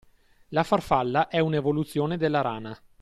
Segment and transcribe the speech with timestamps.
[0.47, 2.75] La farfalla è un’evoluzione della rana.